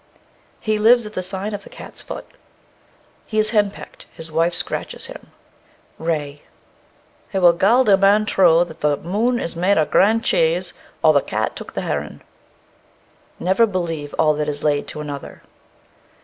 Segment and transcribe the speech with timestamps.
[0.59, 2.25] He lives at the sign of the cat's foot.
[3.27, 5.31] He is hen pecked, his wife scratches him.
[5.99, 6.41] RAY.
[7.31, 11.13] He wald gar a man trow that the moon is made of green cheis, or
[11.13, 12.23] the cat took the heron.
[13.39, 15.43] Never believe all that is laid to another.